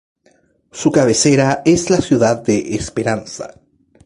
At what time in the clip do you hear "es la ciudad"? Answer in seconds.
1.63-2.41